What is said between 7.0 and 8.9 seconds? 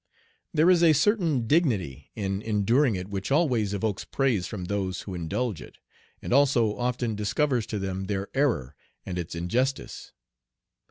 discovers to them their error